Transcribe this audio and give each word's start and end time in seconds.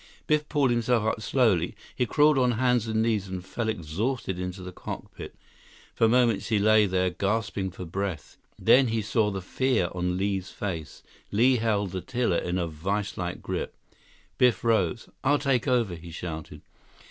Biff 0.25 0.49
pulled 0.49 0.71
himself 0.71 1.05
up 1.05 1.21
slowly. 1.21 1.75
He 1.95 2.07
crawled 2.07 2.39
on 2.39 2.53
hands 2.53 2.87
and 2.87 3.03
knees 3.03 3.27
and 3.27 3.45
fell 3.45 3.69
exhausted 3.69 4.39
into 4.39 4.63
the 4.63 4.71
cockpit. 4.71 5.35
For 5.93 6.07
moments 6.09 6.47
he 6.47 6.57
lay 6.57 6.87
there, 6.87 7.11
gasping 7.11 7.69
for 7.69 7.85
breath. 7.85 8.37
Then 8.57 8.87
he 8.87 9.03
saw 9.03 9.29
the 9.29 9.43
fear 9.43 9.89
on 9.93 10.17
Li's 10.17 10.49
face. 10.49 11.03
Li 11.31 11.57
held 11.57 11.91
the 11.91 12.01
tiller 12.01 12.39
in 12.39 12.57
a 12.57 12.67
viselike 12.67 13.43
grip. 13.43 13.75
Biff 14.39 14.63
rose. 14.63 15.07
"I'll 15.23 15.37
take 15.37 15.67
over," 15.67 15.93
he 15.93 16.09
shouted. 16.09 16.61